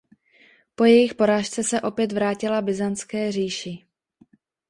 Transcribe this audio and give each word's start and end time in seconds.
Po 0.75 0.85
jejich 0.85 1.13
porážce 1.15 1.63
se 1.63 1.81
opět 1.81 2.11
vrátila 2.11 2.61
Byzantské 2.61 3.31
říši. 3.31 3.85